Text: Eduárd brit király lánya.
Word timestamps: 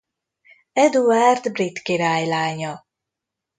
Eduárd 0.73 1.51
brit 1.51 1.81
király 1.81 2.25
lánya. 2.25 2.85